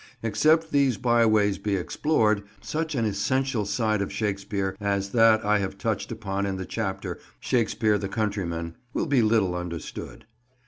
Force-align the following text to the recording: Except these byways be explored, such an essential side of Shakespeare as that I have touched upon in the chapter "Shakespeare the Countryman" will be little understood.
Except 0.23 0.71
these 0.71 0.97
byways 0.97 1.59
be 1.59 1.75
explored, 1.75 2.41
such 2.59 2.95
an 2.95 3.05
essential 3.05 3.67
side 3.67 4.01
of 4.01 4.11
Shakespeare 4.11 4.75
as 4.81 5.11
that 5.11 5.45
I 5.45 5.59
have 5.59 5.77
touched 5.77 6.11
upon 6.11 6.47
in 6.47 6.55
the 6.57 6.65
chapter 6.65 7.19
"Shakespeare 7.39 7.99
the 7.99 8.09
Countryman" 8.09 8.77
will 8.95 9.05
be 9.05 9.21
little 9.21 9.53
understood. 9.53 10.25